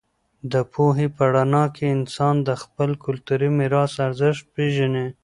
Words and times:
د 0.51 0.53
پوهې 0.73 1.07
په 1.15 1.23
رڼا 1.35 1.65
کې 1.75 1.85
انسان 1.97 2.35
د 2.47 2.49
خپل 2.63 2.89
کلتوري 3.03 3.49
میراث 3.57 3.93
ارزښت 4.07 4.43
پېژني. 4.53 5.07